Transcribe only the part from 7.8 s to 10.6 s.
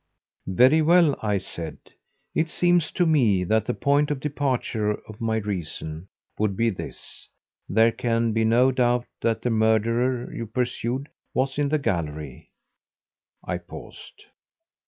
can be no doubt that the murderer you